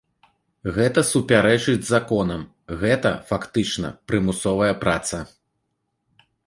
[0.77, 2.41] Гэта супярэчыць законам,
[2.85, 5.17] гэта, фактычна, прымусовая праца.